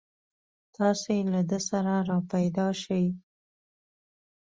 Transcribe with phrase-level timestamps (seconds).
[0.75, 3.05] تاسې له ده سره راپیدا شئ.